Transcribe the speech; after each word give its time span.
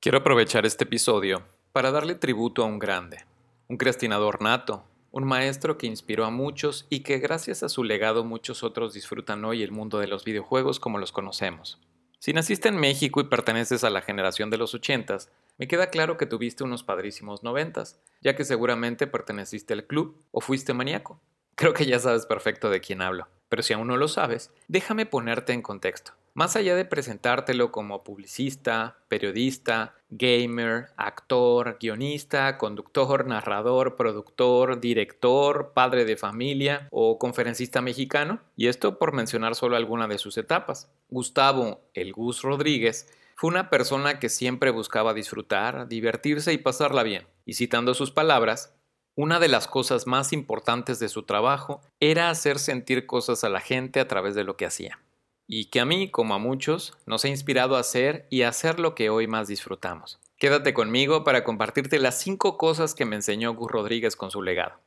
Quiero 0.00 0.18
aprovechar 0.18 0.66
este 0.66 0.84
episodio 0.84 1.42
para 1.72 1.90
darle 1.90 2.14
tributo 2.14 2.62
a 2.62 2.66
un 2.66 2.78
grande, 2.78 3.24
un 3.66 3.76
creatinador 3.76 4.40
nato, 4.40 4.84
un 5.10 5.24
maestro 5.24 5.78
que 5.78 5.86
inspiró 5.86 6.24
a 6.26 6.30
muchos 6.30 6.86
y 6.90 7.00
que 7.00 7.18
gracias 7.18 7.62
a 7.62 7.68
su 7.68 7.82
legado 7.82 8.22
muchos 8.22 8.62
otros 8.62 8.92
disfrutan 8.92 9.44
hoy 9.44 9.62
el 9.62 9.72
mundo 9.72 9.98
de 9.98 10.06
los 10.06 10.24
videojuegos 10.24 10.78
como 10.78 10.98
los 10.98 11.10
conocemos. 11.10 11.80
Si 12.18 12.32
naciste 12.32 12.68
en 12.68 12.76
México 12.76 13.20
y 13.20 13.24
perteneces 13.24 13.82
a 13.84 13.90
la 13.90 14.02
generación 14.02 14.50
de 14.50 14.58
los 14.58 14.74
ochentas, 14.74 15.30
me 15.58 15.66
queda 15.66 15.88
claro 15.88 16.18
que 16.18 16.26
tuviste 16.26 16.62
unos 16.62 16.82
padrísimos 16.82 17.42
noventas, 17.42 17.98
ya 18.20 18.36
que 18.36 18.44
seguramente 18.44 19.06
perteneciste 19.06 19.72
al 19.72 19.86
club 19.86 20.22
o 20.30 20.40
fuiste 20.40 20.72
maníaco. 20.74 21.20
Creo 21.56 21.72
que 21.72 21.86
ya 21.86 21.98
sabes 21.98 22.26
perfecto 22.26 22.70
de 22.70 22.80
quién 22.80 23.00
hablo, 23.00 23.26
pero 23.48 23.62
si 23.62 23.72
aún 23.72 23.88
no 23.88 23.96
lo 23.96 24.08
sabes, 24.08 24.52
déjame 24.68 25.06
ponerte 25.06 25.52
en 25.52 25.62
contexto. 25.62 26.12
Más 26.36 26.54
allá 26.54 26.76
de 26.76 26.84
presentártelo 26.84 27.72
como 27.72 28.04
publicista, 28.04 28.98
periodista, 29.08 29.94
gamer, 30.10 30.88
actor, 30.98 31.78
guionista, 31.80 32.58
conductor, 32.58 33.26
narrador, 33.26 33.96
productor, 33.96 34.78
director, 34.78 35.72
padre 35.72 36.04
de 36.04 36.18
familia 36.18 36.88
o 36.90 37.18
conferencista 37.18 37.80
mexicano, 37.80 38.42
y 38.54 38.66
esto 38.66 38.98
por 38.98 39.14
mencionar 39.14 39.54
solo 39.54 39.76
alguna 39.76 40.08
de 40.08 40.18
sus 40.18 40.36
etapas. 40.36 40.90
Gustavo, 41.08 41.80
el 41.94 42.12
Gus 42.12 42.42
Rodríguez, 42.42 43.10
fue 43.34 43.48
una 43.48 43.70
persona 43.70 44.18
que 44.18 44.28
siempre 44.28 44.70
buscaba 44.70 45.14
disfrutar, 45.14 45.88
divertirse 45.88 46.52
y 46.52 46.58
pasarla 46.58 47.02
bien. 47.02 47.26
Y 47.46 47.54
citando 47.54 47.94
sus 47.94 48.10
palabras, 48.10 48.74
una 49.14 49.40
de 49.40 49.48
las 49.48 49.68
cosas 49.68 50.06
más 50.06 50.34
importantes 50.34 50.98
de 50.98 51.08
su 51.08 51.22
trabajo 51.22 51.80
era 51.98 52.28
hacer 52.28 52.58
sentir 52.58 53.06
cosas 53.06 53.42
a 53.42 53.48
la 53.48 53.60
gente 53.60 54.00
a 54.00 54.06
través 54.06 54.34
de 54.34 54.44
lo 54.44 54.58
que 54.58 54.66
hacía 54.66 55.00
y 55.48 55.66
que 55.66 55.80
a 55.80 55.84
mí, 55.84 56.10
como 56.10 56.34
a 56.34 56.38
muchos, 56.38 56.96
nos 57.06 57.24
ha 57.24 57.28
inspirado 57.28 57.76
a 57.76 57.80
hacer 57.80 58.26
y 58.30 58.42
a 58.42 58.48
hacer 58.48 58.80
lo 58.80 58.94
que 58.94 59.10
hoy 59.10 59.26
más 59.26 59.48
disfrutamos. 59.48 60.18
Quédate 60.38 60.74
conmigo 60.74 61.24
para 61.24 61.44
compartirte 61.44 61.98
las 61.98 62.18
5 62.20 62.58
cosas 62.58 62.94
que 62.94 63.04
me 63.04 63.16
enseñó 63.16 63.54
Gus 63.54 63.70
Rodríguez 63.70 64.16
con 64.16 64.30
su 64.30 64.42
legado. 64.42 64.80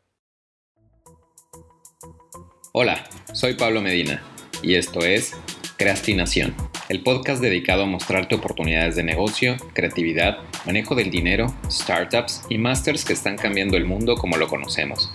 Hola, 2.72 3.04
soy 3.34 3.56
Pablo 3.56 3.82
Medina 3.82 4.22
y 4.62 4.76
esto 4.76 5.00
es 5.00 5.36
Creastinación, 5.78 6.54
el 6.90 7.04
podcast 7.04 7.42
dedicado 7.42 7.84
a 7.84 7.88
mostrarte 7.88 8.36
oportunidades 8.36 8.98
de 8.98 9.04
negocio, 9.04 9.56
creatividad, 9.74 10.40
manejo 10.66 10.94
del 10.94 11.10
dinero, 11.10 11.48
startups 11.72 12.44
y 12.50 12.58
masters 12.58 13.06
que 13.06 13.14
están 13.14 13.38
cambiando 13.38 13.78
el 13.78 13.86
mundo 13.86 14.16
como 14.16 14.38
lo 14.38 14.48
conocemos. 14.48 15.12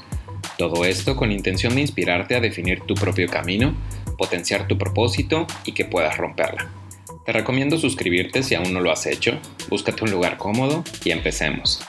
Todo 0.56 0.84
esto 0.84 1.16
con 1.16 1.32
intención 1.32 1.74
de 1.74 1.82
inspirarte 1.82 2.34
a 2.34 2.40
definir 2.40 2.80
tu 2.80 2.94
propio 2.94 3.28
camino 3.28 3.74
potenciar 4.16 4.66
tu 4.68 4.78
propósito 4.78 5.46
y 5.64 5.72
que 5.72 5.84
puedas 5.84 6.16
romperla. 6.16 6.68
Te 7.24 7.32
recomiendo 7.32 7.78
suscribirte 7.78 8.42
si 8.42 8.54
aún 8.54 8.72
no 8.72 8.80
lo 8.80 8.90
has 8.90 9.06
hecho, 9.06 9.38
búscate 9.68 10.04
un 10.04 10.10
lugar 10.10 10.36
cómodo 10.36 10.84
y 11.04 11.10
empecemos. 11.10 11.80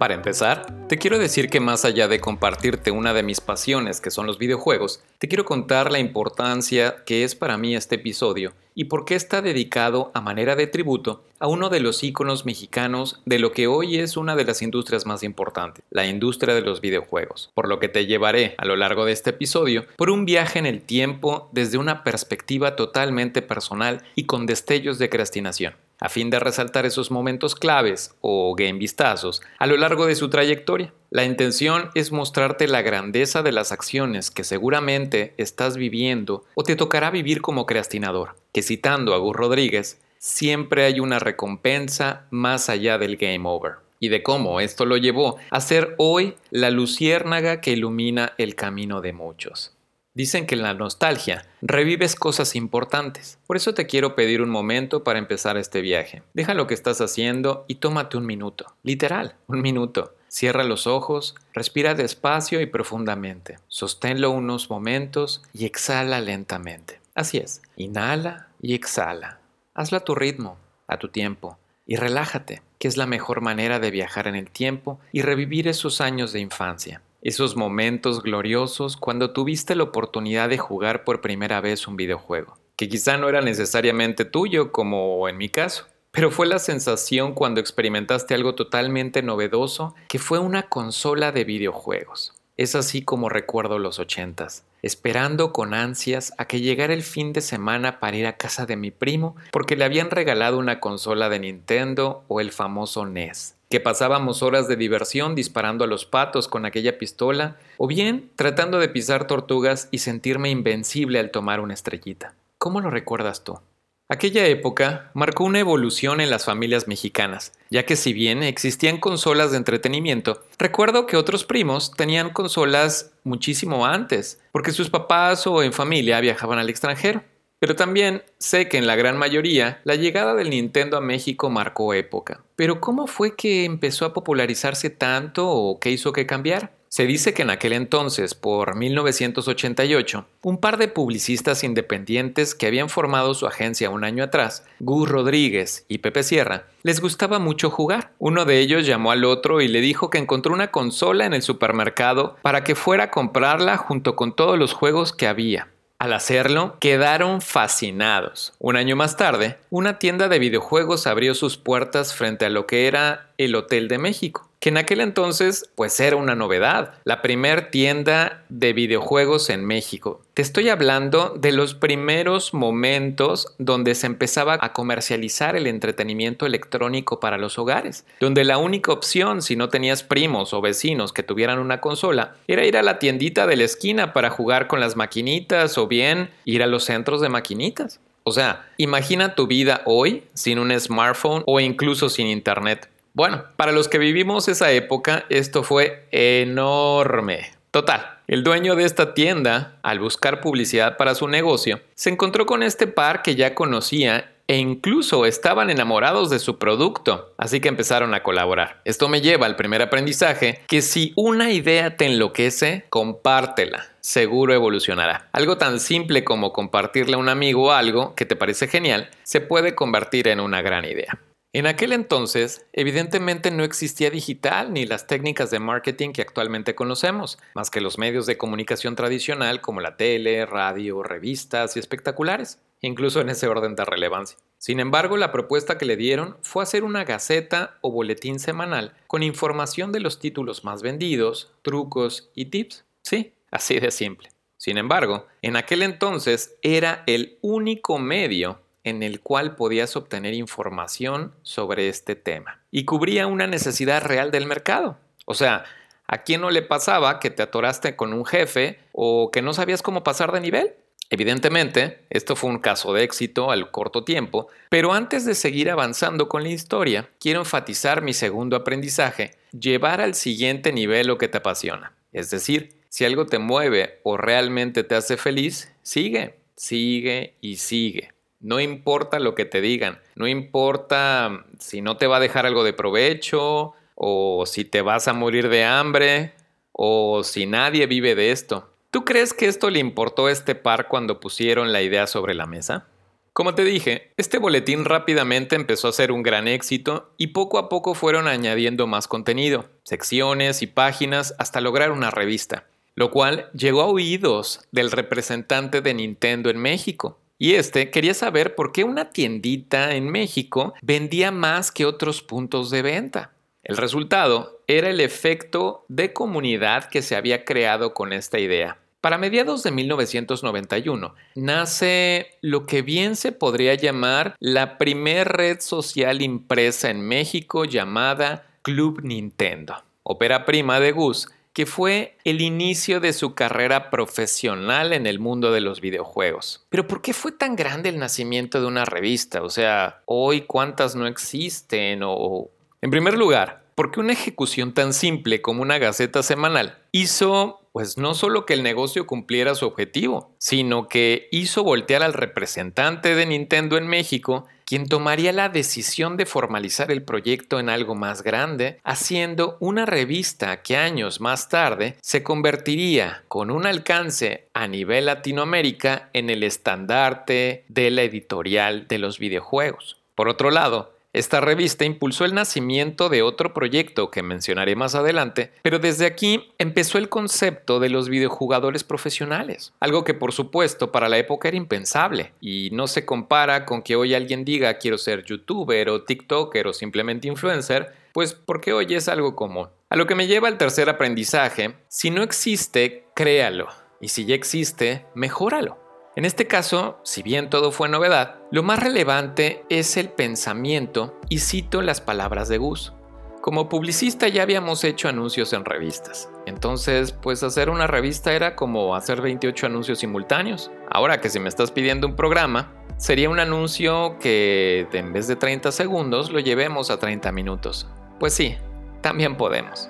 Para 0.00 0.14
empezar, 0.14 0.88
te 0.88 0.96
quiero 0.96 1.18
decir 1.18 1.50
que 1.50 1.60
más 1.60 1.84
allá 1.84 2.08
de 2.08 2.20
compartirte 2.20 2.90
una 2.90 3.12
de 3.12 3.22
mis 3.22 3.42
pasiones 3.42 4.00
que 4.00 4.10
son 4.10 4.26
los 4.26 4.38
videojuegos, 4.38 5.02
te 5.18 5.28
quiero 5.28 5.44
contar 5.44 5.92
la 5.92 5.98
importancia 5.98 7.04
que 7.04 7.22
es 7.22 7.34
para 7.34 7.58
mí 7.58 7.76
este 7.76 7.96
episodio 7.96 8.54
y 8.74 8.84
por 8.84 9.04
qué 9.04 9.14
está 9.14 9.42
dedicado 9.42 10.10
a 10.14 10.22
manera 10.22 10.56
de 10.56 10.66
tributo 10.66 11.22
a 11.38 11.48
uno 11.48 11.68
de 11.68 11.80
los 11.80 12.02
íconos 12.02 12.46
mexicanos 12.46 13.20
de 13.26 13.38
lo 13.38 13.52
que 13.52 13.66
hoy 13.66 13.98
es 13.98 14.16
una 14.16 14.36
de 14.36 14.46
las 14.46 14.62
industrias 14.62 15.04
más 15.04 15.22
importantes, 15.22 15.84
la 15.90 16.06
industria 16.06 16.54
de 16.54 16.62
los 16.62 16.80
videojuegos, 16.80 17.50
por 17.52 17.68
lo 17.68 17.78
que 17.78 17.90
te 17.90 18.06
llevaré 18.06 18.54
a 18.56 18.64
lo 18.64 18.76
largo 18.76 19.04
de 19.04 19.12
este 19.12 19.28
episodio 19.28 19.84
por 19.98 20.08
un 20.08 20.24
viaje 20.24 20.58
en 20.58 20.64
el 20.64 20.80
tiempo 20.80 21.50
desde 21.52 21.76
una 21.76 22.04
perspectiva 22.04 22.74
totalmente 22.74 23.42
personal 23.42 24.02
y 24.14 24.24
con 24.24 24.46
destellos 24.46 24.98
de 24.98 25.10
creastinación 25.10 25.74
a 26.00 26.08
fin 26.08 26.30
de 26.30 26.40
resaltar 26.40 26.86
esos 26.86 27.10
momentos 27.10 27.54
claves 27.54 28.14
o 28.20 28.54
game 28.56 28.78
vistazos 28.78 29.42
a 29.58 29.66
lo 29.66 29.76
largo 29.76 30.06
de 30.06 30.16
su 30.16 30.30
trayectoria. 30.30 30.92
La 31.10 31.24
intención 31.24 31.90
es 31.94 32.12
mostrarte 32.12 32.68
la 32.68 32.82
grandeza 32.82 33.42
de 33.42 33.52
las 33.52 33.72
acciones 33.72 34.30
que 34.30 34.44
seguramente 34.44 35.34
estás 35.36 35.76
viviendo 35.76 36.44
o 36.54 36.62
te 36.62 36.76
tocará 36.76 37.10
vivir 37.10 37.42
como 37.42 37.66
creastinador, 37.66 38.36
que 38.52 38.62
citando 38.62 39.14
a 39.14 39.18
Gus 39.18 39.36
Rodríguez, 39.36 40.00
siempre 40.18 40.84
hay 40.84 41.00
una 41.00 41.18
recompensa 41.18 42.26
más 42.30 42.68
allá 42.68 42.98
del 42.98 43.16
game 43.16 43.48
over 43.48 43.74
y 43.98 44.08
de 44.08 44.22
cómo 44.22 44.60
esto 44.60 44.86
lo 44.86 44.96
llevó 44.96 45.36
a 45.50 45.60
ser 45.60 45.94
hoy 45.98 46.34
la 46.50 46.70
luciérnaga 46.70 47.60
que 47.60 47.72
ilumina 47.72 48.32
el 48.38 48.54
camino 48.54 49.00
de 49.00 49.12
muchos. 49.12 49.76
Dicen 50.12 50.46
que 50.46 50.56
en 50.56 50.62
la 50.62 50.74
nostalgia 50.74 51.46
revives 51.62 52.16
cosas 52.16 52.56
importantes. 52.56 53.38
Por 53.46 53.56
eso 53.56 53.74
te 53.74 53.86
quiero 53.86 54.16
pedir 54.16 54.42
un 54.42 54.50
momento 54.50 55.04
para 55.04 55.20
empezar 55.20 55.56
este 55.56 55.80
viaje. 55.80 56.22
Deja 56.34 56.54
lo 56.54 56.66
que 56.66 56.74
estás 56.74 57.00
haciendo 57.00 57.64
y 57.68 57.76
tómate 57.76 58.16
un 58.16 58.26
minuto. 58.26 58.74
Literal, 58.82 59.36
un 59.46 59.62
minuto. 59.62 60.14
Cierra 60.26 60.64
los 60.64 60.88
ojos, 60.88 61.36
respira 61.54 61.94
despacio 61.94 62.60
y 62.60 62.66
profundamente. 62.66 63.58
Sosténlo 63.68 64.30
unos 64.30 64.68
momentos 64.68 65.42
y 65.52 65.64
exhala 65.64 66.20
lentamente. 66.20 67.00
Así 67.14 67.38
es. 67.38 67.62
Inhala 67.76 68.48
y 68.60 68.74
exhala. 68.74 69.38
Hazlo 69.74 69.98
a 69.98 70.04
tu 70.04 70.14
ritmo, 70.16 70.56
a 70.88 70.98
tu 70.98 71.08
tiempo. 71.08 71.56
Y 71.86 71.96
relájate, 71.96 72.62
que 72.78 72.88
es 72.88 72.96
la 72.96 73.06
mejor 73.06 73.42
manera 73.42 73.78
de 73.78 73.90
viajar 73.90 74.26
en 74.26 74.34
el 74.34 74.50
tiempo 74.50 75.00
y 75.12 75.22
revivir 75.22 75.68
esos 75.68 76.00
años 76.00 76.32
de 76.32 76.40
infancia. 76.40 77.02
Esos 77.22 77.54
momentos 77.54 78.22
gloriosos 78.22 78.96
cuando 78.96 79.32
tuviste 79.34 79.74
la 79.74 79.82
oportunidad 79.82 80.48
de 80.48 80.56
jugar 80.56 81.04
por 81.04 81.20
primera 81.20 81.60
vez 81.60 81.86
un 81.86 81.96
videojuego, 81.96 82.56
que 82.76 82.88
quizá 82.88 83.18
no 83.18 83.28
era 83.28 83.42
necesariamente 83.42 84.24
tuyo 84.24 84.72
como 84.72 85.28
en 85.28 85.36
mi 85.36 85.50
caso, 85.50 85.86
pero 86.12 86.30
fue 86.30 86.46
la 86.46 86.58
sensación 86.58 87.34
cuando 87.34 87.60
experimentaste 87.60 88.32
algo 88.32 88.54
totalmente 88.54 89.22
novedoso 89.22 89.94
que 90.08 90.18
fue 90.18 90.38
una 90.38 90.62
consola 90.62 91.30
de 91.30 91.44
videojuegos. 91.44 92.32
Es 92.56 92.74
así 92.74 93.02
como 93.02 93.28
recuerdo 93.28 93.78
los 93.78 93.98
ochentas, 93.98 94.64
esperando 94.80 95.52
con 95.52 95.74
ansias 95.74 96.32
a 96.38 96.46
que 96.46 96.60
llegara 96.60 96.94
el 96.94 97.02
fin 97.02 97.34
de 97.34 97.42
semana 97.42 98.00
para 98.00 98.16
ir 98.16 98.26
a 98.26 98.38
casa 98.38 98.64
de 98.64 98.76
mi 98.76 98.90
primo 98.90 99.36
porque 99.52 99.76
le 99.76 99.84
habían 99.84 100.10
regalado 100.10 100.58
una 100.58 100.80
consola 100.80 101.28
de 101.28 101.40
Nintendo 101.40 102.24
o 102.28 102.40
el 102.40 102.50
famoso 102.50 103.04
NES 103.04 103.59
que 103.70 103.80
pasábamos 103.80 104.42
horas 104.42 104.66
de 104.66 104.74
diversión 104.74 105.36
disparando 105.36 105.84
a 105.84 105.86
los 105.86 106.04
patos 106.04 106.48
con 106.48 106.66
aquella 106.66 106.98
pistola, 106.98 107.56
o 107.78 107.86
bien 107.86 108.30
tratando 108.34 108.80
de 108.80 108.88
pisar 108.88 109.28
tortugas 109.28 109.88
y 109.92 109.98
sentirme 109.98 110.50
invencible 110.50 111.20
al 111.20 111.30
tomar 111.30 111.60
una 111.60 111.74
estrellita. 111.74 112.34
¿Cómo 112.58 112.80
lo 112.80 112.90
recuerdas 112.90 113.44
tú? 113.44 113.60
Aquella 114.08 114.44
época 114.46 115.12
marcó 115.14 115.44
una 115.44 115.60
evolución 115.60 116.20
en 116.20 116.30
las 116.30 116.44
familias 116.44 116.88
mexicanas, 116.88 117.52
ya 117.70 117.86
que 117.86 117.94
si 117.94 118.12
bien 118.12 118.42
existían 118.42 118.98
consolas 118.98 119.52
de 119.52 119.58
entretenimiento, 119.58 120.42
recuerdo 120.58 121.06
que 121.06 121.16
otros 121.16 121.44
primos 121.44 121.92
tenían 121.92 122.30
consolas 122.30 123.12
muchísimo 123.22 123.86
antes, 123.86 124.40
porque 124.50 124.72
sus 124.72 124.90
papás 124.90 125.46
o 125.46 125.62
en 125.62 125.72
familia 125.72 126.18
viajaban 126.18 126.58
al 126.58 126.68
extranjero. 126.68 127.22
Pero 127.60 127.76
también 127.76 128.22
sé 128.38 128.68
que 128.68 128.78
en 128.78 128.86
la 128.86 128.96
gran 128.96 129.18
mayoría 129.18 129.80
la 129.84 129.94
llegada 129.94 130.34
del 130.34 130.48
Nintendo 130.48 130.96
a 130.96 131.02
México 131.02 131.50
marcó 131.50 131.92
época. 131.92 132.40
Pero 132.56 132.80
¿cómo 132.80 133.06
fue 133.06 133.36
que 133.36 133.66
empezó 133.66 134.06
a 134.06 134.14
popularizarse 134.14 134.88
tanto 134.88 135.48
o 135.48 135.78
qué 135.78 135.90
hizo 135.90 136.12
que 136.12 136.26
cambiar? 136.26 136.72
Se 136.88 137.06
dice 137.06 137.34
que 137.34 137.42
en 137.42 137.50
aquel 137.50 137.72
entonces, 137.72 138.34
por 138.34 138.74
1988, 138.74 140.26
un 140.42 140.58
par 140.58 140.76
de 140.76 140.88
publicistas 140.88 141.62
independientes 141.62 142.56
que 142.56 142.66
habían 142.66 142.88
formado 142.88 143.34
su 143.34 143.46
agencia 143.46 143.90
un 143.90 144.02
año 144.02 144.24
atrás, 144.24 144.64
Gus 144.80 145.08
Rodríguez 145.08 145.84
y 145.86 145.98
Pepe 145.98 146.24
Sierra, 146.24 146.64
les 146.82 147.00
gustaba 147.00 147.38
mucho 147.38 147.70
jugar. 147.70 148.10
Uno 148.18 148.44
de 148.44 148.58
ellos 148.58 148.86
llamó 148.86 149.12
al 149.12 149.24
otro 149.24 149.60
y 149.60 149.68
le 149.68 149.80
dijo 149.80 150.10
que 150.10 150.18
encontró 150.18 150.52
una 150.52 150.72
consola 150.72 151.26
en 151.26 151.34
el 151.34 151.42
supermercado 151.42 152.36
para 152.42 152.64
que 152.64 152.74
fuera 152.74 153.04
a 153.04 153.10
comprarla 153.10 153.76
junto 153.76 154.16
con 154.16 154.34
todos 154.34 154.58
los 154.58 154.72
juegos 154.72 155.12
que 155.12 155.28
había. 155.28 155.68
Al 156.00 156.14
hacerlo, 156.14 156.78
quedaron 156.80 157.42
fascinados. 157.42 158.54
Un 158.58 158.76
año 158.76 158.96
más 158.96 159.18
tarde, 159.18 159.58
una 159.68 159.98
tienda 159.98 160.28
de 160.28 160.38
videojuegos 160.38 161.06
abrió 161.06 161.34
sus 161.34 161.58
puertas 161.58 162.14
frente 162.14 162.46
a 162.46 162.48
lo 162.48 162.66
que 162.66 162.86
era 162.86 163.28
el 163.36 163.54
Hotel 163.54 163.86
de 163.88 163.98
México 163.98 164.49
que 164.60 164.68
en 164.68 164.76
aquel 164.76 165.00
entonces 165.00 165.70
pues 165.74 165.98
era 165.98 166.16
una 166.16 166.34
novedad, 166.34 166.94
la 167.04 167.22
primer 167.22 167.70
tienda 167.70 168.44
de 168.50 168.74
videojuegos 168.74 169.48
en 169.48 169.64
México. 169.64 170.20
Te 170.34 170.42
estoy 170.42 170.68
hablando 170.68 171.30
de 171.30 171.52
los 171.52 171.74
primeros 171.74 172.52
momentos 172.52 173.54
donde 173.58 173.94
se 173.94 174.06
empezaba 174.06 174.58
a 174.60 174.74
comercializar 174.74 175.56
el 175.56 175.66
entretenimiento 175.66 176.44
electrónico 176.44 177.20
para 177.20 177.38
los 177.38 177.58
hogares, 177.58 178.04
donde 178.20 178.44
la 178.44 178.58
única 178.58 178.92
opción 178.92 179.40
si 179.40 179.56
no 179.56 179.70
tenías 179.70 180.02
primos 180.02 180.52
o 180.52 180.60
vecinos 180.60 181.14
que 181.14 181.22
tuvieran 181.22 181.58
una 181.58 181.80
consola 181.80 182.36
era 182.46 182.66
ir 182.66 182.76
a 182.76 182.82
la 182.82 182.98
tiendita 182.98 183.46
de 183.46 183.56
la 183.56 183.64
esquina 183.64 184.12
para 184.12 184.28
jugar 184.28 184.66
con 184.66 184.78
las 184.78 184.94
maquinitas 184.94 185.78
o 185.78 185.88
bien 185.88 186.28
ir 186.44 186.62
a 186.62 186.66
los 186.66 186.84
centros 186.84 187.22
de 187.22 187.30
maquinitas. 187.30 187.98
O 188.24 188.32
sea, 188.32 188.68
imagina 188.76 189.34
tu 189.34 189.46
vida 189.46 189.80
hoy 189.86 190.24
sin 190.34 190.58
un 190.58 190.78
smartphone 190.78 191.42
o 191.46 191.58
incluso 191.58 192.10
sin 192.10 192.26
internet. 192.26 192.88
Bueno, 193.20 193.44
para 193.56 193.72
los 193.72 193.86
que 193.86 193.98
vivimos 193.98 194.48
esa 194.48 194.72
época, 194.72 195.26
esto 195.28 195.62
fue 195.62 196.06
enorme. 196.10 197.50
Total, 197.70 198.16
El 198.26 198.42
dueño 198.42 198.76
de 198.76 198.84
esta 198.84 199.12
tienda, 199.12 199.76
al 199.82 199.98
buscar 199.98 200.40
publicidad 200.40 200.96
para 200.96 201.14
su 201.14 201.28
negocio, 201.28 201.80
se 201.94 202.08
encontró 202.08 202.46
con 202.46 202.62
este 202.62 202.86
par 202.86 203.20
que 203.20 203.34
ya 203.34 203.54
conocía 203.54 204.32
e 204.46 204.56
incluso 204.56 205.26
estaban 205.26 205.68
enamorados 205.68 206.30
de 206.30 206.38
su 206.38 206.58
producto, 206.58 207.34
así 207.36 207.60
que 207.60 207.68
empezaron 207.68 208.14
a 208.14 208.22
colaborar. 208.22 208.80
Esto 208.86 209.10
me 209.10 209.20
lleva 209.20 209.44
al 209.44 209.56
primer 209.56 209.82
aprendizaje, 209.82 210.62
que 210.66 210.80
si 210.80 211.12
una 211.14 211.50
idea 211.52 211.98
te 211.98 212.06
enloquece, 212.06 212.86
compártela, 212.88 213.86
seguro 214.00 214.54
evolucionará. 214.54 215.28
Algo 215.32 215.58
tan 215.58 215.78
simple 215.78 216.24
como 216.24 216.54
compartirle 216.54 217.16
a 217.16 217.18
un 217.18 217.28
amigo 217.28 217.70
algo 217.70 218.14
que 218.14 218.24
te 218.24 218.34
parece 218.34 218.66
genial, 218.66 219.10
se 219.24 219.42
puede 219.42 219.74
convertir 219.74 220.26
en 220.28 220.40
una 220.40 220.62
gran 220.62 220.86
idea. 220.86 221.18
En 221.52 221.66
aquel 221.66 221.92
entonces, 221.92 222.64
evidentemente 222.72 223.50
no 223.50 223.64
existía 223.64 224.10
digital 224.10 224.72
ni 224.72 224.86
las 224.86 225.06
técnicas 225.06 225.50
de 225.50 225.58
marketing 225.58 226.12
que 226.12 226.22
actualmente 226.22 226.76
conocemos, 226.76 227.38
más 227.54 227.70
que 227.70 227.80
los 227.80 227.98
medios 227.98 228.26
de 228.26 228.38
comunicación 228.38 228.94
tradicional 228.94 229.60
como 229.60 229.80
la 229.80 229.96
tele, 229.96 230.46
radio, 230.46 231.02
revistas 231.02 231.76
y 231.76 231.80
espectaculares 231.80 232.60
incluso 232.80 233.20
en 233.20 233.28
ese 233.28 233.46
orden 233.46 233.76
de 233.76 233.84
relevancia. 233.84 234.38
Sin 234.58 234.80
embargo, 234.80 235.16
la 235.16 235.32
propuesta 235.32 235.78
que 235.78 235.84
le 235.84 235.96
dieron 235.96 236.36
fue 236.42 236.62
hacer 236.62 236.84
una 236.84 237.04
gaceta 237.04 237.78
o 237.80 237.90
boletín 237.90 238.38
semanal 238.38 238.94
con 239.06 239.22
información 239.22 239.92
de 239.92 240.00
los 240.00 240.18
títulos 240.18 240.64
más 240.64 240.82
vendidos, 240.82 241.52
trucos 241.62 242.30
y 242.34 242.46
tips. 242.46 242.84
Sí, 243.02 243.32
así 243.50 243.78
de 243.80 243.90
simple. 243.90 244.30
Sin 244.56 244.76
embargo, 244.76 245.26
en 245.40 245.56
aquel 245.56 245.82
entonces 245.82 246.56
era 246.62 247.02
el 247.06 247.38
único 247.40 247.98
medio 247.98 248.60
en 248.84 249.02
el 249.02 249.20
cual 249.20 249.56
podías 249.56 249.96
obtener 249.96 250.34
información 250.34 251.34
sobre 251.42 251.88
este 251.88 252.16
tema 252.16 252.60
y 252.70 252.84
cubría 252.84 253.26
una 253.26 253.46
necesidad 253.46 254.02
real 254.02 254.30
del 254.30 254.46
mercado. 254.46 254.98
O 255.26 255.34
sea, 255.34 255.64
¿a 256.06 256.22
quién 256.22 256.40
no 256.40 256.50
le 256.50 256.62
pasaba 256.62 257.20
que 257.20 257.30
te 257.30 257.42
atoraste 257.42 257.96
con 257.96 258.12
un 258.12 258.24
jefe 258.24 258.78
o 258.92 259.30
que 259.30 259.42
no 259.42 259.52
sabías 259.52 259.82
cómo 259.82 260.02
pasar 260.02 260.32
de 260.32 260.40
nivel? 260.40 260.74
Evidentemente, 261.12 262.04
esto 262.08 262.36
fue 262.36 262.50
un 262.50 262.60
caso 262.60 262.92
de 262.92 263.02
éxito 263.02 263.50
al 263.50 263.72
corto 263.72 264.04
tiempo, 264.04 264.46
pero 264.68 264.92
antes 264.92 265.24
de 265.24 265.34
seguir 265.34 265.68
avanzando 265.68 266.28
con 266.28 266.44
la 266.44 266.50
historia, 266.50 267.10
quiero 267.18 267.40
enfatizar 267.40 268.00
mi 268.00 268.14
segundo 268.14 268.54
aprendizaje, 268.54 269.32
llevar 269.50 270.00
al 270.00 270.14
siguiente 270.14 270.72
nivel 270.72 271.08
lo 271.08 271.18
que 271.18 271.26
te 271.26 271.38
apasiona. 271.38 271.94
Es 272.12 272.30
decir, 272.30 272.80
si 272.88 273.04
algo 273.04 273.26
te 273.26 273.40
mueve 273.40 273.98
o 274.04 274.16
realmente 274.16 274.84
te 274.84 274.94
hace 274.94 275.16
feliz, 275.16 275.72
sigue, 275.82 276.36
sigue 276.54 277.34
y 277.40 277.56
sigue. 277.56 278.12
No 278.40 278.58
importa 278.58 279.18
lo 279.18 279.34
que 279.34 279.44
te 279.44 279.60
digan, 279.60 280.00
no 280.14 280.26
importa 280.26 281.44
si 281.58 281.82
no 281.82 281.98
te 281.98 282.06
va 282.06 282.16
a 282.16 282.20
dejar 282.20 282.46
algo 282.46 282.64
de 282.64 282.72
provecho 282.72 283.74
o 283.94 284.46
si 284.46 284.64
te 284.64 284.80
vas 284.80 285.08
a 285.08 285.12
morir 285.12 285.50
de 285.50 285.64
hambre 285.64 286.32
o 286.72 287.22
si 287.22 287.44
nadie 287.44 287.86
vive 287.86 288.14
de 288.14 288.32
esto. 288.32 288.70
¿Tú 288.90 289.04
crees 289.04 289.34
que 289.34 289.46
esto 289.46 289.68
le 289.68 289.78
importó 289.78 290.26
a 290.26 290.32
este 290.32 290.54
par 290.54 290.88
cuando 290.88 291.20
pusieron 291.20 291.70
la 291.70 291.82
idea 291.82 292.06
sobre 292.06 292.34
la 292.34 292.46
mesa? 292.46 292.88
Como 293.34 293.54
te 293.54 293.62
dije, 293.62 294.12
este 294.16 294.38
boletín 294.38 294.84
rápidamente 294.84 295.54
empezó 295.54 295.86
a 295.86 295.92
ser 295.92 296.10
un 296.10 296.24
gran 296.24 296.48
éxito 296.48 297.12
y 297.16 297.28
poco 297.28 297.58
a 297.58 297.68
poco 297.68 297.94
fueron 297.94 298.26
añadiendo 298.26 298.88
más 298.88 299.06
contenido, 299.06 299.66
secciones 299.84 300.62
y 300.62 300.66
páginas 300.66 301.34
hasta 301.38 301.60
lograr 301.60 301.92
una 301.92 302.10
revista, 302.10 302.64
lo 302.96 303.12
cual 303.12 303.48
llegó 303.52 303.82
a 303.82 303.86
oídos 303.86 304.66
del 304.72 304.90
representante 304.90 305.80
de 305.80 305.94
Nintendo 305.94 306.50
en 306.50 306.58
México. 306.58 307.19
Y 307.42 307.54
este 307.54 307.90
quería 307.90 308.12
saber 308.12 308.54
por 308.54 308.70
qué 308.70 308.84
una 308.84 309.06
tiendita 309.12 309.94
en 309.94 310.10
México 310.10 310.74
vendía 310.82 311.30
más 311.30 311.72
que 311.72 311.86
otros 311.86 312.20
puntos 312.20 312.70
de 312.70 312.82
venta. 312.82 313.32
El 313.62 313.78
resultado 313.78 314.60
era 314.66 314.90
el 314.90 315.00
efecto 315.00 315.86
de 315.88 316.12
comunidad 316.12 316.90
que 316.90 317.00
se 317.00 317.16
había 317.16 317.46
creado 317.46 317.94
con 317.94 318.12
esta 318.12 318.38
idea. 318.38 318.76
Para 319.00 319.16
mediados 319.16 319.62
de 319.62 319.70
1991 319.70 321.14
nace 321.34 322.36
lo 322.42 322.66
que 322.66 322.82
bien 322.82 323.16
se 323.16 323.32
podría 323.32 323.72
llamar 323.72 324.34
la 324.38 324.76
primer 324.76 325.26
red 325.28 325.60
social 325.60 326.20
impresa 326.20 326.90
en 326.90 327.00
México 327.00 327.64
llamada 327.64 328.44
Club 328.60 329.00
Nintendo, 329.02 329.82
ópera 330.02 330.44
prima 330.44 330.78
de 330.78 330.92
Gus, 330.92 331.30
que 331.60 331.66
fue 331.66 332.16
el 332.24 332.40
inicio 332.40 333.00
de 333.00 333.12
su 333.12 333.34
carrera 333.34 333.90
profesional 333.90 334.94
en 334.94 335.06
el 335.06 335.18
mundo 335.18 335.52
de 335.52 335.60
los 335.60 335.82
videojuegos. 335.82 336.64
Pero 336.70 336.88
¿por 336.88 337.02
qué 337.02 337.12
fue 337.12 337.32
tan 337.32 337.54
grande 337.54 337.90
el 337.90 337.98
nacimiento 337.98 338.62
de 338.62 338.66
una 338.66 338.86
revista? 338.86 339.42
O 339.42 339.50
sea, 339.50 340.00
hoy 340.06 340.40
cuántas 340.40 340.96
no 340.96 341.06
existen 341.06 342.00
o 342.02 342.48
en 342.80 342.90
primer 342.90 343.18
lugar, 343.18 343.62
porque 343.74 344.00
una 344.00 344.14
ejecución 344.14 344.72
tan 344.72 344.94
simple 344.94 345.42
como 345.42 345.60
una 345.60 345.76
gaceta 345.76 346.22
semanal 346.22 346.78
hizo, 346.92 347.59
pues 347.72 347.98
no 347.98 348.14
solo 348.14 348.46
que 348.46 348.54
el 348.54 348.62
negocio 348.62 349.06
cumpliera 349.06 349.54
su 349.54 349.66
objetivo, 349.66 350.34
sino 350.38 350.88
que 350.88 351.28
hizo 351.30 351.62
voltear 351.62 352.02
al 352.02 352.12
representante 352.12 353.14
de 353.14 353.26
Nintendo 353.26 353.76
en 353.76 353.86
México, 353.86 354.46
quien 354.64 354.88
tomaría 354.88 355.32
la 355.32 355.48
decisión 355.48 356.16
de 356.16 356.26
formalizar 356.26 356.90
el 356.90 357.02
proyecto 357.02 357.58
en 357.58 357.68
algo 357.68 357.94
más 357.94 358.22
grande, 358.22 358.78
haciendo 358.84 359.56
una 359.60 359.86
revista 359.86 360.62
que 360.62 360.76
años 360.76 361.20
más 361.20 361.48
tarde 361.48 361.96
se 362.02 362.22
convertiría 362.22 363.24
con 363.28 363.50
un 363.50 363.66
alcance 363.66 364.48
a 364.54 364.68
nivel 364.68 365.06
Latinoamérica 365.06 366.10
en 366.12 366.30
el 366.30 366.42
estandarte 366.42 367.64
de 367.68 367.90
la 367.90 368.02
editorial 368.02 368.86
de 368.86 368.98
los 368.98 369.18
videojuegos. 369.18 369.96
Por 370.14 370.28
otro 370.28 370.50
lado, 370.50 370.92
esta 371.12 371.40
revista 371.40 371.84
impulsó 371.84 372.24
el 372.24 372.34
nacimiento 372.34 373.08
de 373.08 373.22
otro 373.22 373.52
proyecto 373.52 374.12
que 374.12 374.22
mencionaré 374.22 374.76
más 374.76 374.94
adelante, 374.94 375.50
pero 375.62 375.80
desde 375.80 376.06
aquí 376.06 376.52
empezó 376.58 376.98
el 376.98 377.08
concepto 377.08 377.80
de 377.80 377.88
los 377.88 378.08
videojugadores 378.08 378.84
profesionales, 378.84 379.72
algo 379.80 380.04
que 380.04 380.14
por 380.14 380.32
supuesto 380.32 380.92
para 380.92 381.08
la 381.08 381.18
época 381.18 381.48
era 381.48 381.56
impensable 381.56 382.32
y 382.40 382.70
no 382.72 382.86
se 382.86 383.04
compara 383.04 383.66
con 383.66 383.82
que 383.82 383.96
hoy 383.96 384.14
alguien 384.14 384.44
diga 384.44 384.78
quiero 384.78 384.98
ser 384.98 385.24
youtuber 385.24 385.88
o 385.88 386.04
tiktoker 386.04 386.68
o 386.68 386.72
simplemente 386.72 387.26
influencer, 387.26 387.92
pues 388.12 388.34
porque 388.34 388.72
hoy 388.72 388.94
es 388.94 389.08
algo 389.08 389.34
común. 389.34 389.68
A 389.88 389.96
lo 389.96 390.06
que 390.06 390.14
me 390.14 390.28
lleva 390.28 390.46
al 390.46 390.58
tercer 390.58 390.88
aprendizaje, 390.88 391.74
si 391.88 392.10
no 392.10 392.22
existe, 392.22 393.06
créalo, 393.16 393.66
y 394.00 394.08
si 394.08 394.24
ya 394.24 394.36
existe, 394.36 395.06
mejóralo. 395.14 395.79
En 396.16 396.24
este 396.24 396.48
caso, 396.48 396.98
si 397.04 397.22
bien 397.22 397.50
todo 397.50 397.70
fue 397.70 397.88
novedad, 397.88 398.40
lo 398.50 398.64
más 398.64 398.80
relevante 398.80 399.64
es 399.68 399.96
el 399.96 400.08
pensamiento 400.08 401.16
y 401.28 401.38
cito 401.38 401.82
las 401.82 402.00
palabras 402.00 402.48
de 402.48 402.58
Gus. 402.58 402.92
Como 403.40 403.68
publicista 403.68 404.26
ya 404.26 404.42
habíamos 404.42 404.82
hecho 404.82 405.08
anuncios 405.08 405.52
en 405.52 405.64
revistas. 405.64 406.28
Entonces, 406.46 407.12
pues 407.12 407.44
hacer 407.44 407.70
una 407.70 407.86
revista 407.86 408.32
era 408.32 408.56
como 408.56 408.96
hacer 408.96 409.22
28 409.22 409.66
anuncios 409.66 410.00
simultáneos. 410.00 410.72
Ahora 410.90 411.20
que 411.20 411.30
si 411.30 411.38
me 411.38 411.48
estás 411.48 411.70
pidiendo 411.70 412.08
un 412.08 412.16
programa, 412.16 412.72
sería 412.96 413.30
un 413.30 413.38
anuncio 413.38 414.18
que 414.18 414.88
en 414.92 415.12
vez 415.12 415.28
de 415.28 415.36
30 415.36 415.70
segundos 415.70 416.30
lo 416.30 416.40
llevemos 416.40 416.90
a 416.90 416.98
30 416.98 417.30
minutos. 417.30 417.86
Pues 418.18 418.34
sí, 418.34 418.56
también 419.00 419.36
podemos. 419.36 419.88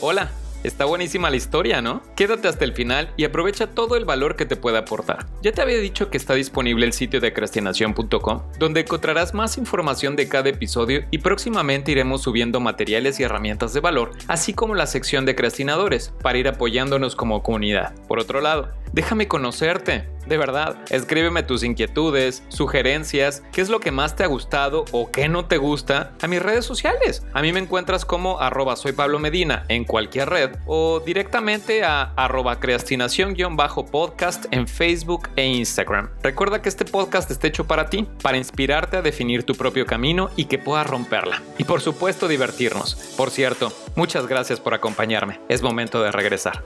Hola. 0.00 0.30
Está 0.64 0.86
buenísima 0.86 1.28
la 1.28 1.36
historia, 1.36 1.82
¿no? 1.82 2.00
Quédate 2.16 2.48
hasta 2.48 2.64
el 2.64 2.72
final 2.72 3.12
y 3.18 3.24
aprovecha 3.24 3.66
todo 3.66 3.96
el 3.96 4.06
valor 4.06 4.34
que 4.34 4.46
te 4.46 4.56
pueda 4.56 4.78
aportar. 4.78 5.26
Ya 5.42 5.52
te 5.52 5.60
había 5.60 5.76
dicho 5.76 6.08
que 6.08 6.16
está 6.16 6.32
disponible 6.32 6.86
el 6.86 6.94
sitio 6.94 7.20
de 7.20 7.34
crastinación.com, 7.34 8.42
donde 8.58 8.80
encontrarás 8.80 9.34
más 9.34 9.58
información 9.58 10.16
de 10.16 10.26
cada 10.26 10.48
episodio 10.48 11.04
y 11.10 11.18
próximamente 11.18 11.92
iremos 11.92 12.22
subiendo 12.22 12.60
materiales 12.60 13.20
y 13.20 13.24
herramientas 13.24 13.74
de 13.74 13.80
valor, 13.80 14.12
así 14.26 14.54
como 14.54 14.74
la 14.74 14.86
sección 14.86 15.26
de 15.26 15.34
crastinadores, 15.34 16.14
para 16.22 16.38
ir 16.38 16.48
apoyándonos 16.48 17.14
como 17.14 17.42
comunidad. 17.42 17.94
Por 18.08 18.18
otro 18.18 18.40
lado, 18.40 18.70
déjame 18.94 19.28
conocerte. 19.28 20.08
De 20.26 20.38
verdad, 20.38 20.78
escríbeme 20.88 21.42
tus 21.42 21.62
inquietudes, 21.62 22.42
sugerencias, 22.48 23.42
qué 23.52 23.60
es 23.60 23.68
lo 23.68 23.80
que 23.80 23.90
más 23.90 24.16
te 24.16 24.24
ha 24.24 24.26
gustado 24.26 24.86
o 24.92 25.10
qué 25.10 25.28
no 25.28 25.44
te 25.44 25.58
gusta 25.58 26.12
a 26.22 26.26
mis 26.26 26.40
redes 26.40 26.64
sociales. 26.64 27.26
A 27.34 27.42
mí 27.42 27.52
me 27.52 27.60
encuentras 27.60 28.06
como 28.06 28.40
arroba 28.40 28.74
Medina 29.20 29.66
en 29.68 29.84
cualquier 29.84 30.30
red 30.30 30.53
o 30.66 31.00
directamente 31.00 31.84
a 31.84 32.12
arroba 32.16 32.60
creastinación-podcast 32.60 34.46
en 34.50 34.66
Facebook 34.68 35.28
e 35.36 35.46
Instagram. 35.46 36.10
Recuerda 36.22 36.62
que 36.62 36.68
este 36.68 36.84
podcast 36.84 37.30
está 37.30 37.46
hecho 37.46 37.66
para 37.66 37.90
ti, 37.90 38.08
para 38.22 38.36
inspirarte 38.36 38.96
a 38.96 39.02
definir 39.02 39.44
tu 39.44 39.54
propio 39.54 39.86
camino 39.86 40.30
y 40.36 40.46
que 40.46 40.58
puedas 40.58 40.86
romperla. 40.86 41.42
Y 41.58 41.64
por 41.64 41.80
supuesto 41.80 42.28
divertirnos. 42.28 42.94
Por 43.16 43.30
cierto, 43.30 43.72
muchas 43.96 44.26
gracias 44.26 44.60
por 44.60 44.74
acompañarme. 44.74 45.40
Es 45.48 45.62
momento 45.62 46.02
de 46.02 46.12
regresar. 46.12 46.62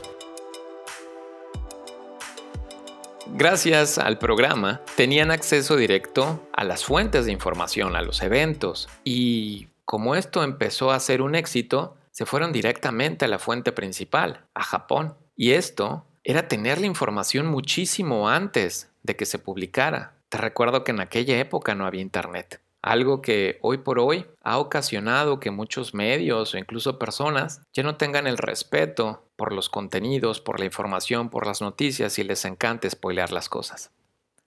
Gracias 3.35 3.99
al 3.99 4.19
programa, 4.19 4.81
tenían 4.97 5.31
acceso 5.31 5.77
directo 5.77 6.49
a 6.53 6.65
las 6.65 6.85
fuentes 6.85 7.27
de 7.27 7.33
información, 7.33 7.95
a 7.95 8.03
los 8.03 8.23
eventos. 8.23 8.89
Y 9.05 9.69
como 9.85 10.15
esto 10.15 10.43
empezó 10.43 10.91
a 10.91 10.99
ser 10.99 11.23
un 11.23 11.35
éxito, 11.35 11.97
se 12.19 12.27
fueron 12.27 12.51
directamente 12.51 13.27
a 13.27 13.29
la 13.29 13.39
fuente 13.39 13.71
principal, 13.71 14.45
a 14.53 14.65
Japón. 14.65 15.15
Y 15.37 15.53
esto 15.53 16.05
era 16.25 16.49
tener 16.49 16.81
la 16.81 16.89
información 16.89 17.47
muchísimo 17.47 18.29
antes 18.29 18.91
de 19.05 19.15
que 19.15 19.25
se 19.25 19.39
publicara. 19.39 20.17
Te 20.29 20.39
recuerdo 20.39 20.83
que 20.83 20.91
en 20.91 20.99
aquella 20.99 21.39
época 21.39 21.77
no 21.77 21.87
había 21.87 22.03
internet. 22.03 22.61
algo 22.83 23.23
que 23.23 23.61
hoy 23.63 23.79
por 23.79 24.01
hoy 24.01 24.27
ha 24.43 24.59
ocasionado 24.59 25.39
que 25.39 25.53
muchos 25.53 25.95
medios 25.95 26.55
o 26.55 26.59
incluso 26.59 26.99
personas 26.99 27.63
ya 27.73 27.85
no 27.85 27.97
tengan 27.97 28.27
el 28.27 28.39
respeto 28.39 29.23
por 29.37 29.53
los 29.53 29.69
contenidos, 29.69 30.41
por 30.41 30.59
la 30.59 30.67
información, 30.67 31.31
por 31.31 31.47
las 31.47 31.61
noticias 31.61 32.19
y 32.19 32.25
les 32.25 32.45
encanta 32.45 32.91
spoilear 32.91 33.31
las 33.31 33.49
cosas. 33.49 33.93